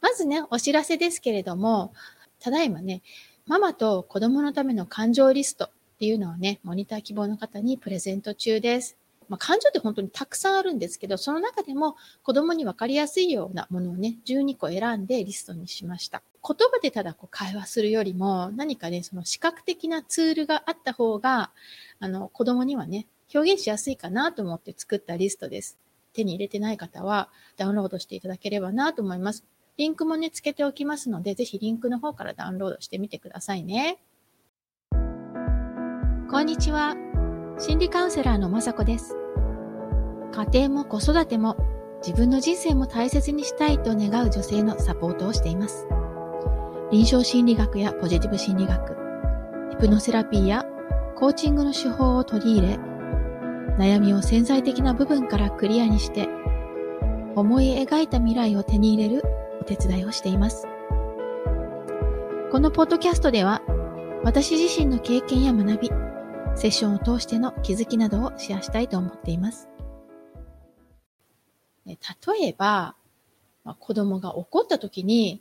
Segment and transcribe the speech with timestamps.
[0.00, 1.92] まずね、お知らせですけれども、
[2.40, 3.02] ただいまね、
[3.46, 8.96] ママと子供のための感情リストっていうのをね、モニター希望の方にプレゼント中です。
[9.28, 16.22] まあ、感情って本当にたくさんあるんですけど、その中でも子供に分かりやすいようなものをね、12個選んでリストにしました。
[16.42, 21.50] 言葉でただこう会話するよりも、何かね、その視覚的なツールがあった方が、
[22.00, 25.78] あの、子供にはね、表現しやすいかなと思って作ったリストです。
[26.12, 29.44] 手に入れてない方はダウンロードしていただければなと思います。
[29.80, 33.96] リンクもね、つけておきますので、ぜひリンクの方からダウンロードしてみてくださいね。
[36.30, 36.96] こんにちは。
[37.58, 39.16] 心理カウンセラーのまさこです。
[40.32, 41.56] 家庭も子育ても
[42.06, 45.86] 自分の人生も大切にしたいと願う女性のサポートをしています。
[46.92, 48.94] 臨床心理学やポジティブ心理学、
[49.70, 50.66] ヒプノセラピーや
[51.16, 52.74] コーチングの手法を取り入れ、
[53.78, 56.28] 悩みを潜在的な部分からクリアにして、
[57.34, 60.66] 思い描いた未来を手に入れるお手伝いをしています。
[62.50, 63.62] このポッドキャストでは、
[64.24, 65.88] 私自身の経験や学び、
[66.56, 69.68] セッションを通しての気づきなどをシェアしたいと思っています。
[71.86, 71.96] 例
[72.48, 72.96] えば、
[73.64, 75.40] まあ、子供が怒った時に、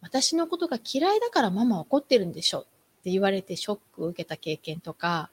[0.00, 2.62] 私のことが嫌いだからママ怒ってるんでしょっ
[3.02, 5.30] て言われてショックを受けた経験とか、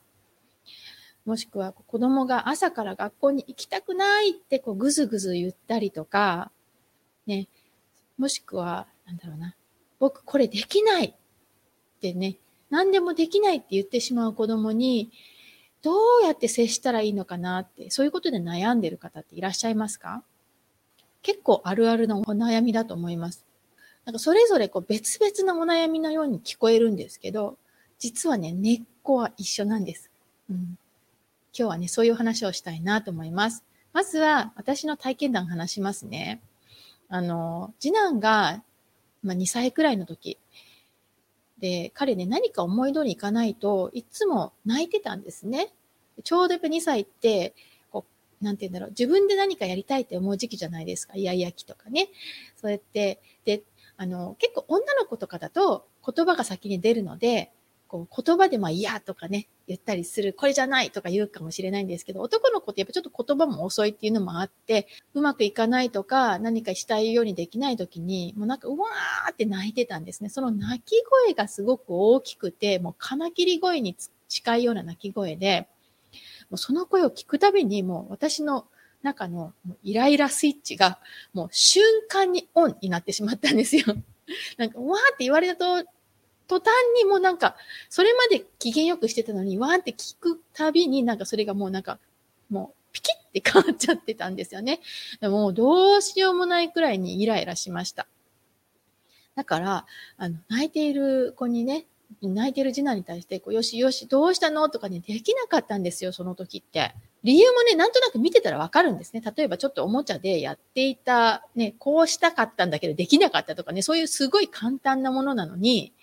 [1.25, 6.51] もしくは子供が朝から学校に行きたくないってこうぐずぐず言ったりとか、
[7.25, 7.47] ね、
[8.17, 9.55] もしくは、なんだろうな、
[9.99, 11.13] 僕これできないっ
[12.01, 12.37] てね、
[12.69, 15.11] 何でもできないって言ってしまう子供に、
[15.81, 20.23] どうやって接したらいいのかなって、そういうことで悩んでる方っていらっしゃいますか？
[21.21, 23.45] 結構あるあるのお悩みだと思います。
[24.05, 27.57] なんかそれぞれこう別々のお悩みのように聞こえるんですけど、
[27.99, 30.09] 実はね、根っこは一緒なんです。
[30.49, 30.77] うん、今
[31.53, 33.63] 日はね、そういう話をしたいなと思います。
[33.93, 36.41] まずは私の体験談話しますね。
[37.09, 38.63] あの、次男が、
[39.23, 40.37] まあ、2歳くらいの時、
[41.59, 45.73] で、彼ね、何か思い通りいかないといつも泣いてたんですね。
[46.23, 47.55] ちょうどやっぱ2歳って、
[47.91, 48.05] こ
[48.41, 51.15] う、なんて言うんだろう、自分で何かやりたいって思う時期じゃないですか。
[51.15, 52.09] イヤイヤ期とかね。
[52.55, 53.63] そうやって、で、
[53.97, 57.51] あの、結構女の子とかだと言葉が先に出るので、
[57.87, 70.29] こう言葉でまあ嫌とかね、言ったりする、これじゃないとか言うかもしれないんですけど、男の子ってやっぱちょっと言葉も遅いっていうのもあって、うまくいかないとか、何かしたいようにできない時に、もうなんか、うわーって泣いてたんですね。
[70.29, 73.95] その泣き声がすごく大きくて、もう金切り声に
[74.27, 75.67] 近いような泣き声で、
[76.49, 78.67] もうその声を聞くたびに、もう私の
[79.03, 79.53] 中の
[79.83, 80.99] イライラスイッチが、
[81.33, 83.83] もう瞬間にオンになってしまったんですよ。
[84.57, 85.89] なんか、わーって言われたと、
[86.47, 87.55] 途端にもうなんか、
[87.89, 91.99] それまで機嫌よくしてたのに、わーって聞くたびになんかそれがもうなんか、
[92.49, 94.79] もうピキって変わっちゃってたんですよね。
[95.19, 98.07] でもどうしようもないくらいにイライラしました。
[99.35, 99.85] だから、
[100.17, 101.85] あの、泣いている子にね、
[102.21, 106.95] 泣いてる次男に対して、こう、よしよし、どうしたのとかね、できなかったんですよ、その時って。
[107.23, 109.21] 理由もね、なんとなく見てたらわかるんですね。
[109.35, 115.93] 例えばちょっとおもちゃでやっていた、ね、こうしたかったんだけどできなかったとかね、そういうすごい簡単なものなのに、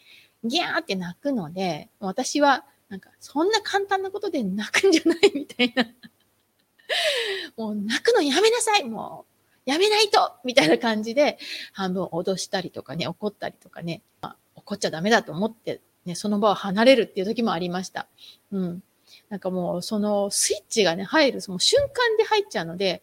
[0.45, 5.87] ギャーって泣くので、私は、なんか、そんな簡単なことで泣くんじゃないみたいな。
[7.57, 9.27] もう泣くのやめなさいも
[9.67, 11.39] う、やめないとみたいな感じで、
[11.73, 18.07] 半分脅したりとかね、怒ったりとかね、まあ、怒っちゃダメだと思って、ね、その場を離れるっていう時もありました。
[18.53, 18.83] うん。
[19.31, 23.03] なんかもう、そのスイッチがね、入る、その瞬間で入っちゃうので、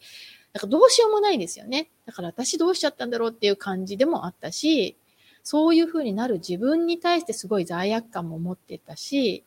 [0.53, 1.89] なんかどうしようもないですよね。
[2.05, 4.97] だから私どうしちゃったんだろうっていう感じでもあったし、
[5.43, 9.43] そういう風になる自分に対してすごい罪悪感も持ってたし、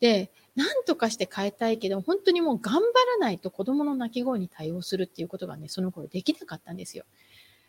[0.00, 7.04] で、なんとかして変えたいけど、本当にもう頑張らないと子供の泣き声に対応するっていうことがね、その頃できなかったんですよ。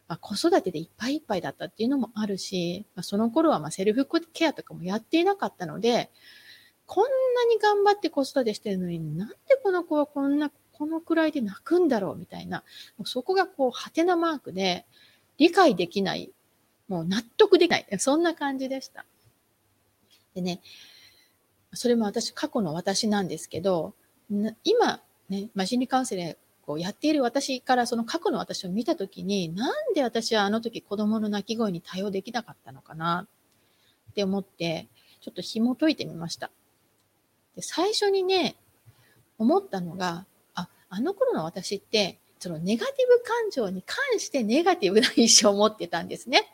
[0.07, 6.11] まあ、子育てでいっぱいいっぱいだったっていうのもあるし、まあ、その頃はまセルフケアとかもやっていなかったので、
[6.85, 12.63] こんなに頑張って子育てしてるのになんでこの子はこんな、このくらいで泣くんだろうみたいな、
[12.97, 14.85] もうそこがこう、ハテナマークで、
[15.37, 16.31] 理解できない
[16.87, 17.87] もう納得できない。
[17.97, 19.05] そんな感じでした。
[20.33, 20.61] でね、
[21.73, 23.93] それも私、過去の私なんですけど、
[24.63, 26.37] 今、ね、まあ、心理カウンセラー
[26.67, 33.27] をやっている私からその過去の私を見たときに、なんで私はあの時子供の泣き声に対応できなかったのかな
[34.11, 34.87] って思って、
[35.21, 36.51] ちょっと紐解いてみました。
[37.55, 38.55] で最初にね、
[39.37, 46.51] 思ったのが、あ、あの頃の私って、そのネガティブ感情に関してネガティブな印象を持ってたんですね。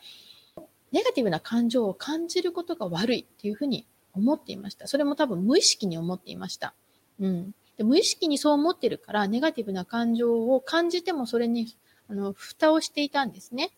[0.92, 4.86] ネガティブな感情を感じることが悪いっていうふうに思っていました。
[4.86, 6.76] それも多分無意識に思っていました。
[7.20, 7.56] うん。
[7.76, 11.76] で無意識にそう思ってるから、ネガティブな感情を感じてもそれに、
[12.08, 13.72] あの、蓋をしていたんですね。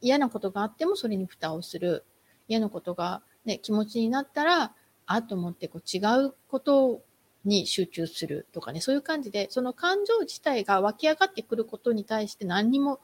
[0.00, 2.04] 嫌なことがあってもそれに蓋をする。
[2.48, 4.74] 嫌なことがね、気持ちになったら、
[5.06, 7.02] あと思ってこう違うこと
[7.44, 13.00] に集中するとかね、そういう感じで、その感情自体が湧き上がってくることに対して何にも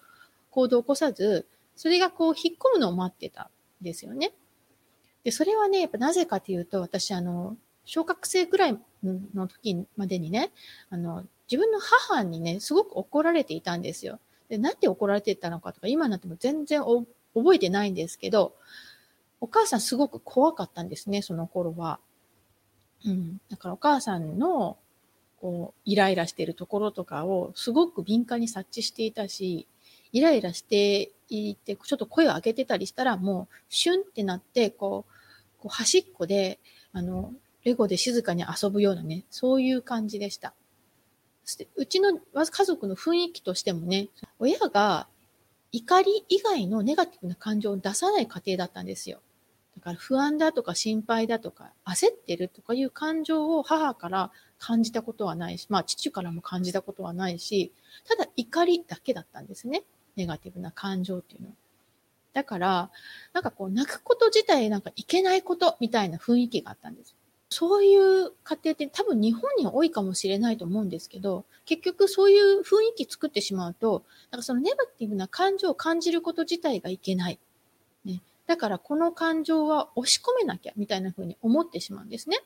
[0.51, 3.51] 行動を起こさず、それがこう引っ込むのを待ってた
[3.81, 4.33] んですよね。
[5.25, 8.79] で、それはね、やっぱなぜかというと、私あの、小学生ぐらい
[9.35, 10.51] の時までにね、
[10.91, 14.19] あの、自分の母にね、すごく怒られていたんですよ。
[14.49, 16.83] で、なんで怒られてたのかとか、今になっても全然
[17.35, 18.55] 覚えてないんですけど、
[19.41, 22.01] お母さんすごく怖かったんですね、その頃は。
[23.05, 23.41] うん。
[23.51, 24.79] だからお母さんの、
[25.41, 29.67] こう、イライラしているところとかをすごく敏感に察知していたし、
[30.13, 35.13] イライラしていて、ちょっと声を上げてたりしたら、もう、シュンってなって、こう、
[35.63, 36.59] こう端っこで、
[36.93, 37.33] あの、
[37.65, 40.55] レゴで静かに遊ぶようなね、そういう感じでした。
[41.77, 44.09] うちの家族の雰囲気としてもね、
[44.39, 45.07] 親が
[45.73, 49.21] 怒り以外のネガティブな感情を出さない家庭だったんですよ。
[49.87, 57.71] だから不安だとか心配だとか焦ってるとかいう感情を母から感じたことはないし、まあ父からも感じたことはないし、
[58.09, 59.85] ただ怒りだけだったんですね。
[60.17, 61.55] ネガティブな感情っていうのは。
[62.33, 62.91] だから、
[63.33, 67.15] なんかこう泣くこと自体なんかいけないことみたいな雰囲気があったんです。
[67.49, 77.39] そういう家庭って多分日本には多いかもしれないと思うんですけど、結局そういう雰囲気作ってしまうと、なんかそのネガティブな感情を感じること自体がいけない。
[78.05, 82.39] ね、だからこの感情は押し込めなきゃみたいな風に思ってしまうんですね。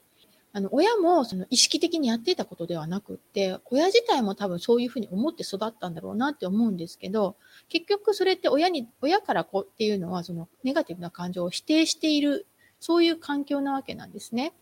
[0.52, 7.37] あの、親もその意識的にやっていたことではなくって、親自体も多分そういうふうに思って育ったんだろうなって思うんですけど、
[7.69, 12.47] 結局それって親に、親から子っていうのはそのネガティブな感情を否定している、
[12.81, 14.52] そういう環境なわけなんですね。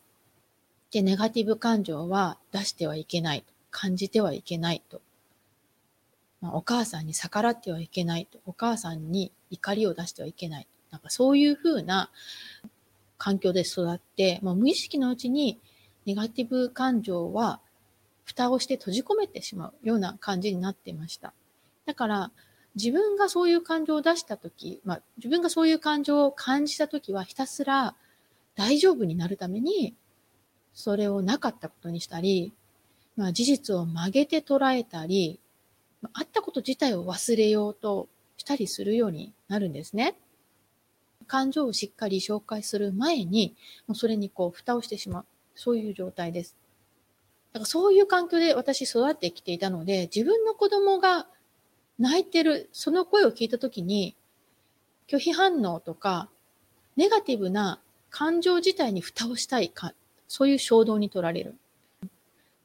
[0.91, 3.45] で、ネガティブ感情は出してはいけない。
[3.71, 5.01] 感じてはいけないと。
[6.41, 8.39] まあ、お母さんに逆らってはいけないと。
[8.47, 10.78] お母さんに怒りを出してはいけないと。
[10.91, 12.11] なんかそういうふうな
[13.19, 15.59] 環境で育って、まあ、無意識のうちに
[16.07, 17.61] ネガティブ感情は
[18.25, 21.33] 蓋をして閉じ込めてしまうような感じになっていました。
[21.87, 22.31] だから、
[22.75, 27.95] 自分がそういう感情を出したとき、まあ、自分がそういう感情を感じたときはひたすら
[28.55, 29.97] 大丈夫になるために
[30.75, 32.53] それをなかったことにしたり、
[33.17, 35.41] まあ、事実を曲げて捉えたり、
[36.13, 40.15] あったこと自体を忘れようとしたりするようになるんですね。
[41.29, 43.55] 感情をしっかり紹介する前に、
[43.87, 45.27] もうそれにこう、蓋をしてしまう。
[45.55, 46.57] そういう状態です。
[47.53, 51.29] だからそういう環境で私育ってきていたので、自分の子供が
[51.99, 54.17] 泣いてる、その声を聞いたときに、
[55.07, 56.29] 拒否反応とか、
[56.97, 59.95] ネガティブな感情自体に蓋をしたいか、
[60.27, 61.55] そういう衝動に取られる。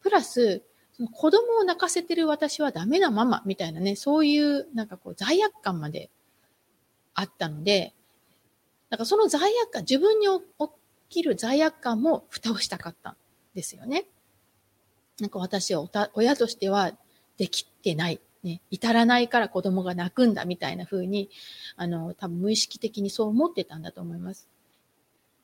[0.01, 0.61] プラス、
[0.95, 6.09] その子供を泣かせてる私はダメなママみたいなね、そういうなんかこう罪悪感まで
[7.15, 7.93] あったので、
[8.93, 10.67] なんかその罪悪感、自分に起
[11.09, 13.15] きる罪悪感も蓋をしたかったん
[13.55, 14.05] ですよね。
[15.19, 16.91] なんか私は親としては
[17.37, 18.21] できてない。
[18.43, 21.31] ね、至らないから子供が泣くんだみたいな風に、
[21.75, 24.47] あの、多分無意識的にそう思ってたんだと思います。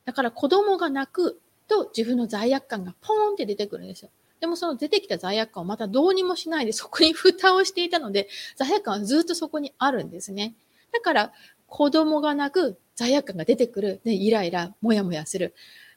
[0.05, 4.11] だから子供が泣くと自分の罪悪感がポーンって出てくるんですよ。
[4.41, 10.53] でもその出てきた罪悪感をまたどうにもしないでそこに蓋をしていたので、罪悪感はずっとそこにあるんですね。
[10.91, 11.33] だから
[11.65, 15.55] 子供が泣く罪悪感が出てくる、ね、イライラ、もやもやする。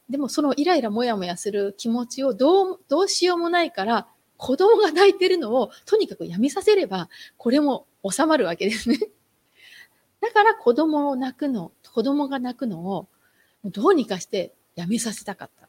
[0.09, 4.07] でもそのイライラもやもやする気持ちをどう、どうしようもないから、
[4.37, 8.99] 子供が泣いてるのをとにかくやめさせれば、これも収まるわけですね。
[10.21, 13.07] だから子供を泣くの、子供が泣くのを
[13.65, 15.67] どうにかしてやめさせたかった。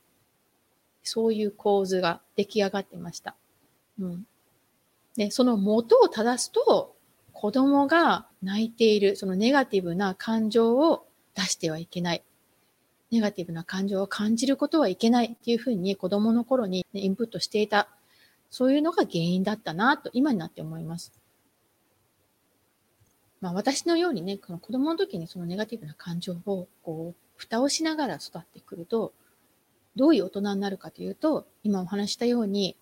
[1.03, 3.35] そういう構図が出来上がってました。
[3.99, 4.27] うん。
[5.17, 6.95] で、その元を正すと、
[7.33, 12.23] 子供が泣いている、そのネガティブな感情を出してはいけない。
[13.11, 17.89] ネガティブな感情を感じることはいけないっていうふうに子供の頃にインプットしていた。
[18.51, 21.13] そういうのが原因だったなと今になって思います。
[23.41, 29.13] まあ私のようにね、この子供の時にそのネガティブな感情をこう蓋をしながら育ってくると、
[29.97, 32.77] どういう大人になるかというと、今お話したように、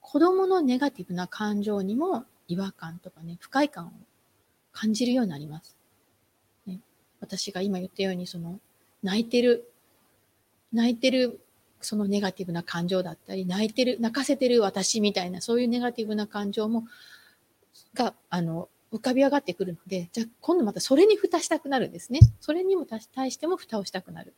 [0.00, 3.92] 子供のネガティブな感情にも違和感とかね、不快感を
[4.72, 5.76] 感じるようになります。
[7.22, 8.60] 私が今言ったように、その、
[9.02, 9.72] 泣いてる、
[10.72, 11.40] 泣いてる、
[11.80, 16.84] そのネガティブな感情だったり、泣いてる、泣かせてる私みたいな、そういうネガティブな感情も、
[17.94, 22.20] が、あの、浮かび上がってくるので、じゃあ今度またそれに蓋したくなるんですね。
[22.40, 24.34] それにも対しても蓋をしたくなる。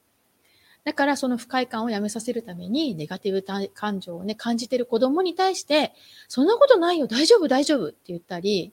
[0.84, 5.92] だからその不快感をやめさせるために、ネガティブ感情をね、感じてる子供に対して、
[6.28, 8.72] そんなことないよ、大丈夫、大丈夫って言ったり、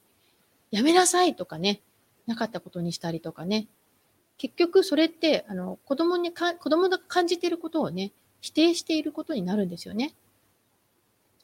[0.69, 1.81] やめなさいとかね、
[2.27, 3.67] なかったことにしたりとかね。
[4.41, 10.15] 結局それって、あの、子供にか、子供が感じていることをね、否定していることになるんですよね。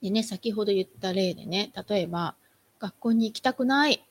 [0.01, 2.33] でね、先ほど言った例でね、例えば、
[2.79, 4.03] 学校に行きたくない。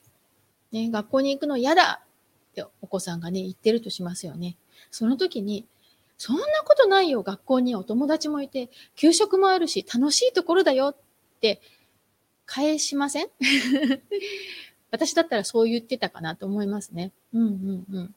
[0.71, 2.01] ね、学校に行くの嫌だ
[2.51, 4.55] ってお子さんがね、言ってるとしますよね。
[4.89, 5.65] その時に、
[6.17, 7.23] そんなことないよ。
[7.23, 10.95] 学校にお友達もいて、給食もあるし、楽しいところだよっ
[11.41, 11.59] て
[12.45, 13.27] 返しません？
[14.91, 17.11] 私だったらそう言ってたかなと思いますね。
[17.33, 18.15] うんうんうん。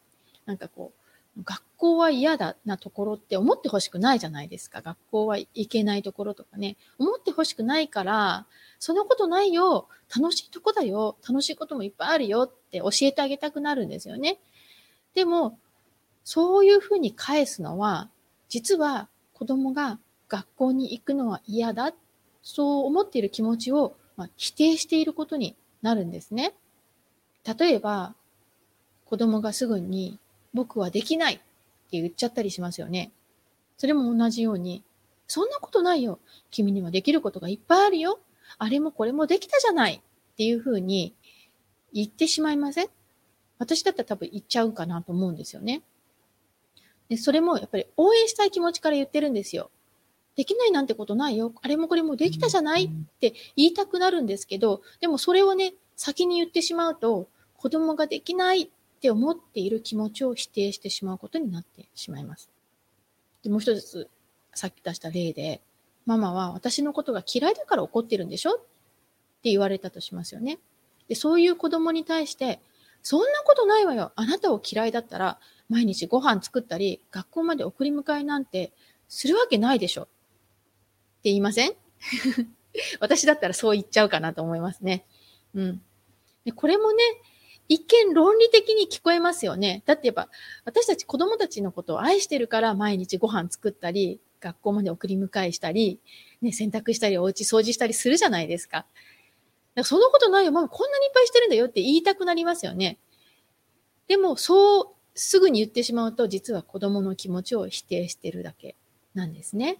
[0.51, 0.93] なんかこ
[1.39, 4.81] う、学校は嫌だなところって思ってほしくないじゃないですか。
[4.81, 6.77] 学校は行けないところとかね。
[6.99, 8.47] 思ってほしくないから、
[8.81, 9.87] そんなことないよ。
[10.15, 11.17] 楽しいとこだよ。
[11.27, 14.41] 楽しいこともいっぱいあるよって教えてあげたくなるんですよね。
[15.15, 15.57] でも、
[16.25, 18.11] そういうふうに返すのは、
[18.49, 21.95] 実は子供が学校に行くのは嫌だ。
[22.43, 26.55] そう思っている気持ちを、まあ、否定していることになるんですね。
[27.59, 28.15] 例えば、
[29.07, 30.19] 子供がすぐに
[30.53, 31.45] 僕はできないって
[31.93, 33.13] 言っちゃったりしますよね。
[33.77, 34.83] それも同じように、
[35.27, 36.19] そんなことないよ。
[36.51, 38.19] 君にはできることがいっぱいあるよ。
[38.59, 41.15] あれもこれもできたじゃないっていうふうに
[41.93, 42.89] 言ってしまいません？
[43.59, 45.83] 私だったら多分言っちゃうかなと思うんですよね。
[47.09, 49.71] で、それもやっぱり応援したい気持ちから言ってるんですよ。
[50.37, 51.53] できないなんてことないよ。
[51.61, 52.91] あれもこれもできたじゃないっ
[53.21, 62.51] て言いたくなるんですけど、でもそれをね、先に言ってしまうと、子供ができないって思っている気持ちを否定してしまうことになってしまいます。
[63.43, 64.11] で、もう一つ、
[64.55, 65.63] さっき出した例で、
[66.05, 68.57] ママは私のことが嫌いだから怒ってるんでしょっ
[69.43, 70.59] て言われたとしますよね。
[71.09, 72.61] で、そういう子供に対して、
[73.03, 74.13] そんなことないわよ。
[74.17, 75.41] あなたを嫌いだったら、
[75.71, 78.75] 毎日ご飯作ったり、学校まで送り迎えなんて
[79.09, 80.03] するわけないでしょ。
[80.03, 80.11] って
[81.25, 81.73] 言いません？
[83.01, 85.07] 私だったらそう言っちゃうかなと思いますね。
[85.55, 85.83] うん。
[86.45, 87.03] でこれもね、
[87.71, 89.85] 一見論理的に聞こえますよね。
[89.87, 90.29] だってやっぱ、
[90.65, 96.01] 私たち子供たちのことを愛してるから毎日ご飯作ったり、学校まで送り迎えしたり、
[96.43, 98.87] ね、洗濯したり、お家掃除したりするじゃないですか。
[99.77, 102.99] かそのことないよ、ママこんなにいっぱいしてるんだよって言いたくなりますよね。
[104.09, 108.75] でも、そうすぐに言ってしまうと、実は子供の気持ちを否定してるだけ
[109.15, 109.79] なんですね。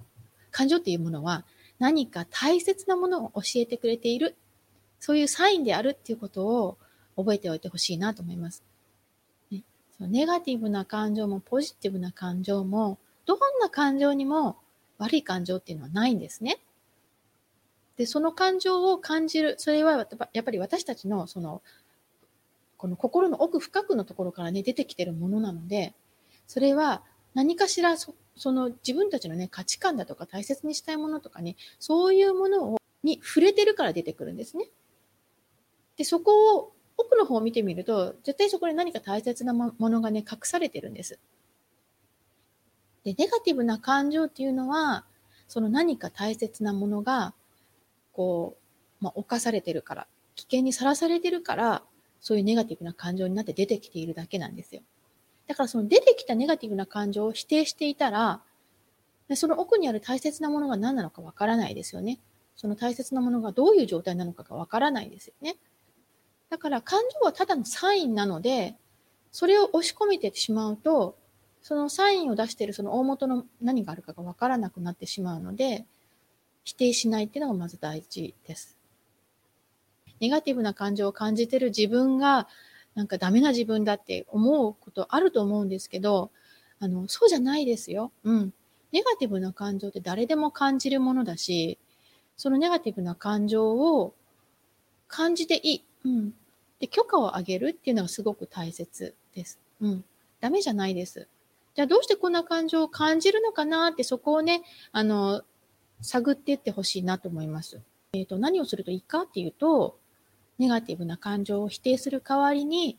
[0.53, 1.45] 感情っていうものは
[1.81, 4.37] 何か大切なものを教えてくれている。
[5.01, 6.79] そういうサインであるっていうことを
[7.21, 8.65] 覚えておいてほしいなと思います。
[9.51, 9.63] ね、
[9.97, 14.57] そのネガティブな感情もポジティブな感情もどんな感情にも
[14.99, 16.61] 悪い感情っていうのはないんですね。
[17.97, 21.63] で、その感情を感じる、それはやっぱり私たちのその、
[22.77, 25.95] この心の奥深くのところからね、出てきてるものなので、
[26.47, 27.03] それは
[27.35, 34.69] 何かしらそその自分たちのね、価値観だとか大切にしたいものとかね、そういうものをに触れてるから出てくるんですね。
[35.97, 41.19] で、そこを奥の方を見てみると、絶対そこに何か大切なものがね、隠されてるんです。
[43.05, 45.05] で、ネガティブな感情っていうのは、
[45.49, 47.35] その何か大切なものが、
[48.13, 48.57] こ
[49.01, 51.83] う、まあ、犯されてるから、危険にさらされてるから、
[52.21, 54.83] そういうネガティブな感情になって出てきているだけなんですよ。
[55.47, 58.43] だからその出てきたネガティブな感情を否定していたら、
[59.35, 62.21] その奥にある大切なものが何なのかわからないですよね。
[62.57, 65.57] その大切なものがどういう状態なのかがわからないですよね。
[66.51, 68.77] だから感情はただのサインなので、
[69.33, 71.17] それを押し込めてしまうと、
[71.63, 75.87] そのサインを出しているその大元の何があるかがわからなくなってしまうので、
[76.65, 78.77] 否定しないっていうのがまず大事です。
[80.21, 82.49] ネガティブな感情を感じてる自分が、
[82.95, 86.31] なんかダメな自分だって思うことあると思うんですけど、
[86.81, 88.13] あの、そうじゃないですよ。
[88.25, 88.53] うん。
[88.93, 91.79] ネガティブな感情って誰でも感じるものだし、
[92.37, 94.15] そのネガティブな感情を
[95.07, 95.85] 感じていい。
[96.05, 96.35] うん。
[96.81, 99.61] で、許可をあげるっていうのがすごく大切です。
[99.81, 100.05] うん。
[100.41, 101.29] ダメじゃないです。
[101.75, 105.43] じゃあどうしてこんな感情を感じるのかなってそこをね、あの、
[106.01, 107.81] 探っていってほしいなと思います。
[108.13, 109.99] えっ、ー、と、何をするといいかっていうと、
[110.59, 112.99] ネガティブな感情を否定する代わりに、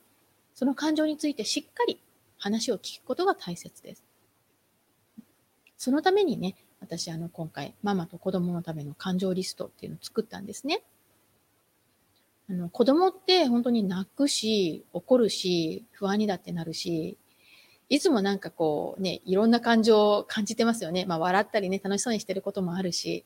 [0.54, 2.02] その感情についてしっかり
[2.38, 4.04] 話を聞くことが大切です。
[5.78, 10.84] そのためにね、私、あの、今回、ママと子供のための感情リストっていうのを作ったんですね。
[12.52, 17.18] あの、子供って本当に泣くし、怒るし、不安にだってなるし、
[17.88, 21.06] いつもなんかこうね、いろんな感情を感じてますよね。
[21.06, 23.24] まあ笑ったりね、楽しそうにしてることもあるし。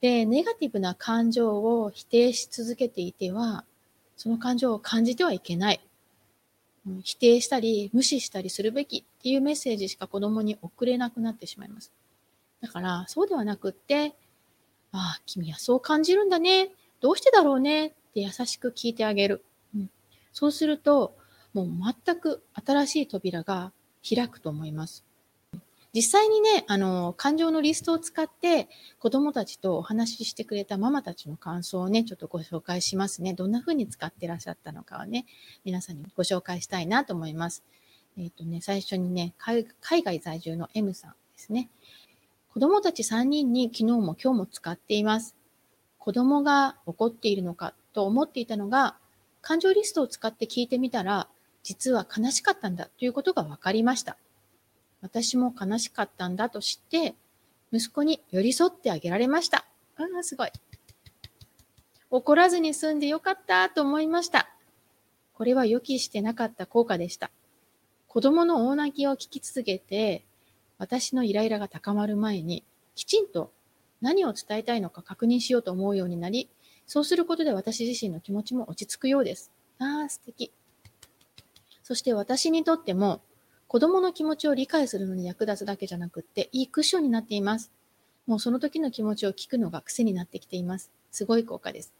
[0.00, 3.64] で、ネガティブな感情を否定し続けていては、
[4.16, 5.80] その感情を感じてはいけない。
[7.02, 11.92] 否定したり、無視したりするべきっていうメッセージしか子供に送れなくなってしまいます。
[12.60, 14.14] だから、そうではなくって、
[14.92, 16.70] ああ、君はそう感じるんだね。
[17.00, 19.44] どうしてだろうねって優しく聞いてあげる。
[19.74, 19.90] うん、
[20.32, 21.16] そうすると、
[21.54, 21.68] もう
[22.04, 23.72] 全く新しい扉が
[24.08, 25.04] 開くと思います。
[25.92, 28.68] 実際にね、あの、感情のリストを使って
[29.00, 33.34] 子供たちとお話ししてくれたママたちの感想をね、ちょっとご紹介しますね。
[33.34, 35.26] どんな風に使ってらっしゃったのかをね、
[35.64, 37.64] 皆さんにご紹介したいなと思います。
[38.16, 39.66] えっ、ー、とね、最初にね、海
[40.02, 41.70] 外在住の M さんですね。
[42.52, 45.34] 子供たち3人に昨日も今日も使っています。
[45.98, 48.96] 子供が怒っているのかと思っていたのが、
[49.42, 51.28] 感情リストを使って聞いてみたら、
[51.62, 54.16] 実は悲しかったんだということが分かりました。
[55.02, 57.14] 私も悲しかったんだと知って、
[57.72, 59.66] 息子に寄り添ってあげられました。
[59.96, 60.50] ああ、すごい。
[62.10, 64.50] 怒らずに済んでよかったと思いました。
[65.34, 67.30] これは予期してなかった効果でした。
[68.08, 70.24] 子供の大泣きを聞き続けて、
[70.78, 72.64] 私のイライラが高まる前に、
[72.96, 73.52] きちんと
[74.00, 76.48] 何を伝えたいのか確認しようと思うようになり、
[76.90, 79.52] そうすることで私自身の気持ちも落ち着くようです。
[79.78, 80.52] ああ、素敵。
[81.84, 83.22] そして私にとっても、
[83.68, 87.70] 子供の気持ちを理解するのに役立つだけじゃなくって、いいクッションになっています。
[88.26, 90.90] もうその時の気持ちを聞くのが癖になってきています。
[91.12, 91.94] すごい効果です。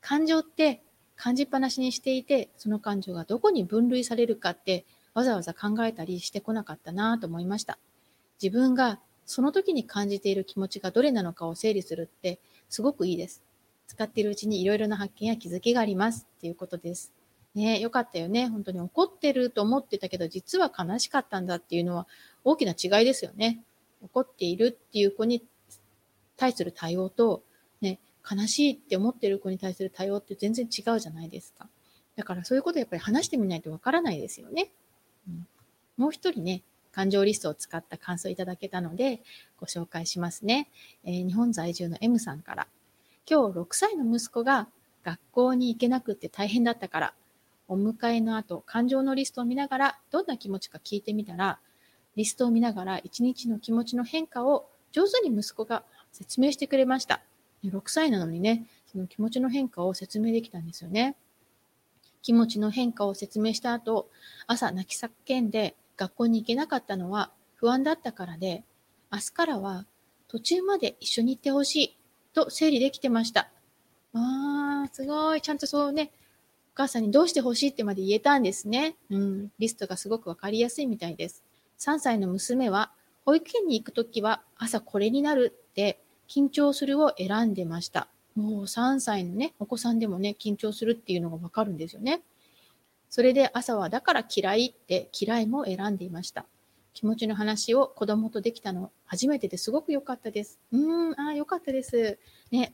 [0.00, 0.82] 感情って
[1.14, 7.78] 感じっぱなしにしていて、その感情がどこに分類されるかってわざわざ考えたりしてこなかったなと思いました。
[8.42, 13.44] 自分がその時に感じている気持ちがどれなのかを整理するってすごくいいです。
[13.86, 17.12] 使っているうちにいろいろな発見や気づきがありますっていうことです。
[17.54, 18.48] ねよかったよね。
[18.48, 22.06] 本当に怒ってると思ってたけど、実は悲しかったんだっていうのは
[22.42, 23.62] 大きな違いですよね。
[24.02, 25.44] 怒っているっていう子に
[26.36, 27.42] 対する対応と、
[27.80, 31.68] ね、悲しいって思ってる子に対する対応って全然違うじゃないですか。
[32.16, 34.70] だからそういうことやっぱり話してみないとわからないですよね。
[35.28, 35.46] うん、
[35.96, 36.62] もう一人ね、
[36.92, 39.20] 感情リストを使った感想いただけたので、
[39.58, 40.68] ご紹介しますね。
[41.04, 42.68] えー、日本在住の M さんから、
[43.26, 44.68] 今日6歳の息子が
[45.02, 47.14] 学校に行けなくて大変だったから、
[47.68, 51.58] お迎えの後、感情のリストを見ながら、どんな気持ちか聞いてみたら、
[52.16, 57.22] リストを見ながら一日の気持ちの変化を上手に息子が説明してくれました。
[57.64, 61.16] 6歳なのにね、その気持ちの変化を説明できたんですよね。
[62.20, 64.08] 気持ちの変化を説明した後、
[64.46, 68.64] 朝泣き叫んで学校に行けなかったのは不安だったからで、
[69.10, 69.86] 明日からは
[70.28, 71.96] 途中まで一緒に行ってほしい
[72.34, 73.48] と整理できてました。
[74.12, 75.40] あー、すごい。
[75.40, 76.10] ちゃんとそうね、
[76.74, 78.96] お母さんにどうしてほしいってまで言えたんですね。
[79.10, 79.52] うん。
[79.58, 81.42] リストがすごくわかりやすいみたいです。
[81.78, 82.92] 3歳の娘は、
[83.24, 88.08] 保育園に行くときは朝これになるって緊張するを選んでました。
[88.34, 92.22] もう3歳のね、お子さんでもね、緊張するっていうのがわかるんですよね。
[93.08, 96.46] それで朝はだから嫌いって嫌いも選んでいました。
[96.94, 100.58] 気持ちの話を子供とできたの初めてですごく良かったです。
[100.72, 102.18] うーん、ああ、良かったです。
[102.50, 102.72] ね。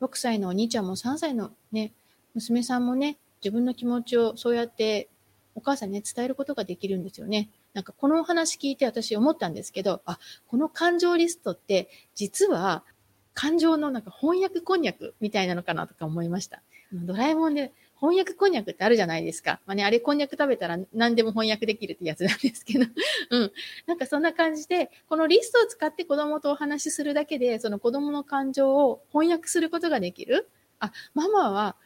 [0.00, 1.92] 6歳のお兄ちゃんも3歳のね、
[2.34, 5.08] 娘さんもね、自分の気持ちをそうやって
[5.54, 7.48] お母さんにね、伝えることができるんですよね。
[7.72, 12.84] なんかこのお話聞いて私思ったんですけど、あ、この感情リストって実は
[13.32, 16.62] 感情のなんか翻訳こんにゃくみたいなのかなとか思いました。
[16.92, 19.60] ドラえもんで翻訳こんにゃくってあるじゃないですか。
[19.66, 22.86] まあね、あれこんにゃく食べたら何でも翻訳できるってやつなんですけど。
[23.28, 23.52] うん。
[23.86, 30.48] なんかそんな感じで、このリストを使って子供とお話しするだけで、その子供の感情を翻訳することができる。
[30.78, 31.76] あ、ママは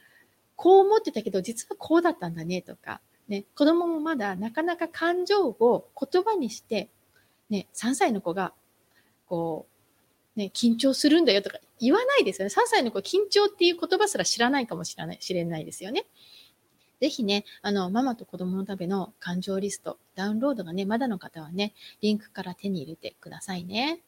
[0.55, 6.90] こう思ってたけど、実はこうだったんだねとか、ね、子供もまだなかなか感情を言葉にして、
[7.50, 8.53] ね、3歳の子が、
[9.27, 9.66] こ
[10.37, 12.55] う、ね、緊張するんだよとか言わないですよね。
[12.55, 16.07] 3歳の子緊張っていう言葉すら知らないかもしれない、知れないですよね。
[17.01, 24.01] ぜひね、あの、ママと子供のための感情リスト、ダウンロードがね、まだの方はね、リンクから手に入れてくださいね。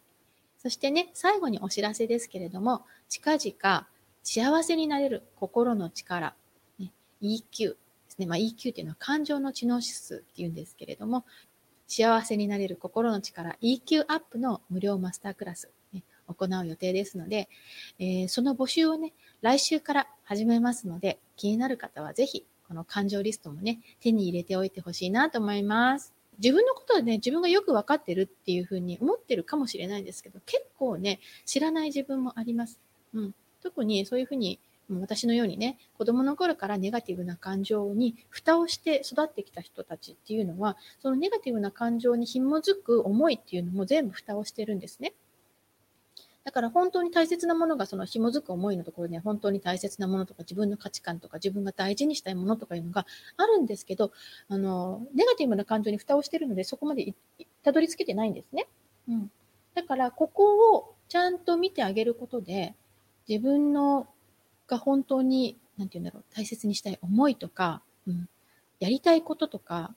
[0.59, 3.87] そしてね、最後にお知らせですけれども、近々、
[4.23, 6.35] 幸せになれる心の力、
[6.79, 7.77] ね、EQ で
[8.09, 8.27] すね。
[8.27, 11.25] まあ、EQ っていうのは感情の知能指数っていうんですけれども、
[11.87, 15.71] 幸せになれる心の力 EQ アップの無料マスタークラス、
[16.27, 17.49] 行う予定ですので、
[17.99, 19.12] えー、その募集をね、
[19.43, 26.12] 来週から始めますので、気になる方はぜひ、この感情リストもね、手に入れておいてほしいなと思います。
[26.39, 32.79] 自分のことはね、自分がよくわかってるっていうふうに思ってるかもしれないんですけど、結構ね、知らない自分もあります。
[33.15, 33.35] うん。
[33.62, 34.59] 特にそういうふうに
[34.89, 45.12] 私のようにね、子供の頃からネガティブな感情に蓋をして育ってきた人たちっていうのは、そのネガティブな感情に紐づく思いっていうのも全部蓋をしてるんですね。
[46.47, 53.05] だから本当に大切なものがその紐づく思いのところに本当に大切なものとか自分の価値観とか自分が大事にしたいものとかいうのが
[53.37, 54.13] あるんですけど、
[54.49, 57.15] あの、ネガティブな感情に蓋をしてるのでそこまで
[57.65, 58.69] たどり着けてないんですね。
[59.09, 59.31] うん。
[59.75, 62.77] だからここをちゃんと見てあげることで、
[63.29, 64.07] 自分の
[64.69, 68.29] が本当に、なんて言うんだろう、大切にしたい思いとか、うん、
[68.79, 69.97] やりたいこととか、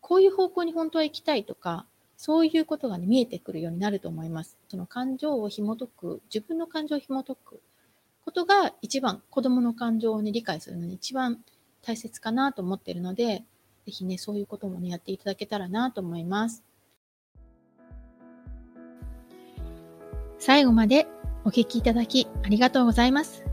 [0.00, 1.86] こういう方向に本当は行きたいとか、
[2.20, 4.58] そういうことが、ね、見えてくるようになると思います。
[4.68, 7.62] その感情を紐解く、自分の感情を紐解く
[8.26, 11.42] ことが一番、子供の感情を、ね、理解するのに一番
[11.80, 13.38] 大切かなと思っているので、
[13.86, 16.62] ぜひね、そういうこともね、やっていただけたらなと思います。
[20.38, 21.06] 最後まで
[21.46, 23.44] お聞きいただきありがとうございます。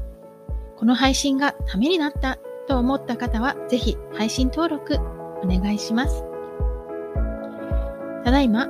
[0.76, 4.96] この配信がためになったと思った方は、ぜひ配信登録
[5.42, 6.27] お願いします。
[8.28, 8.68] ただいま、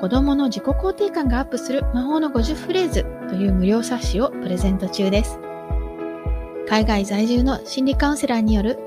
[0.00, 5.38] 子供の自己肯定感がアップする魔法の50フレーズという無料冊子をプレゼント中です。
[6.66, 8.78] 海外在住の心理カウンセラーによる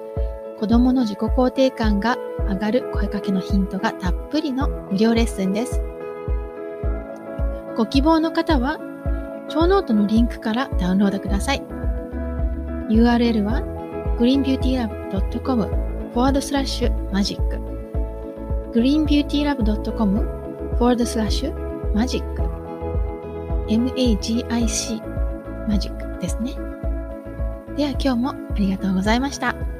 [0.60, 2.18] 子供の自己肯定感が
[2.50, 5.84] 上がる声かけのヒントがたっぷりの無料レッスンです。
[7.78, 8.80] ご希望の方は、
[9.50, 11.62] ショーノートのリンクからダウンロードください。
[12.90, 13.62] URL は
[14.18, 15.62] greenbeautylab.com
[16.16, 17.67] forward slash magic greenbeautylab.com forward slash magic magic magic
[18.74, 21.52] greenbeautylab.com forward slash
[21.94, 22.24] magic
[25.68, 26.56] magic ですね。
[27.76, 29.77] では今日もありがとうございました。